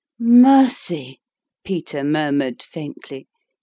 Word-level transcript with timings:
"Mercy!" 0.47 1.21
Peter 1.63 2.03
murmured 2.03 2.63
faintly. 2.63 3.27